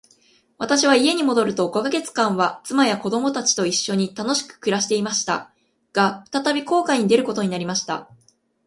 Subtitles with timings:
[0.57, 5.53] 私は家に戻ると五ヵ月間は、妻や子供たちと一しょに楽しく暮していました。
[5.93, 8.09] が、再び航海に出ることになりました。